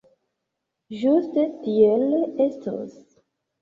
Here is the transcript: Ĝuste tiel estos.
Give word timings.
Ĝuste 1.03 1.45
tiel 1.69 2.19
estos. 2.51 3.01